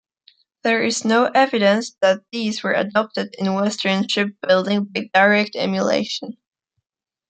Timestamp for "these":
2.31-2.63